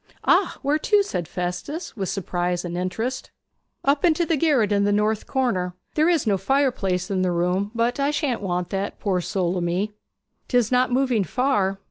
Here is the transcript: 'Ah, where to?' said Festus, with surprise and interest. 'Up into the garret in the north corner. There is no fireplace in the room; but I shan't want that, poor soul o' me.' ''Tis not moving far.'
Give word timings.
'Ah, 0.25 0.57
where 0.63 0.79
to?' 0.79 1.03
said 1.03 1.27
Festus, 1.27 1.95
with 1.95 2.09
surprise 2.09 2.65
and 2.65 2.75
interest. 2.75 3.29
'Up 3.85 4.03
into 4.03 4.25
the 4.25 4.35
garret 4.35 4.71
in 4.71 4.83
the 4.83 4.91
north 4.91 5.27
corner. 5.27 5.75
There 5.93 6.09
is 6.09 6.25
no 6.25 6.39
fireplace 6.39 7.11
in 7.11 7.21
the 7.21 7.31
room; 7.31 7.69
but 7.75 7.99
I 7.99 8.09
shan't 8.09 8.41
want 8.41 8.71
that, 8.71 8.97
poor 8.99 9.21
soul 9.21 9.55
o' 9.57 9.61
me.' 9.61 9.91
''Tis 10.47 10.71
not 10.71 10.91
moving 10.91 11.23
far.' 11.23 11.79